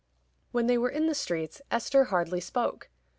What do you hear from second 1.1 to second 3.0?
streets Esther hardly spoke.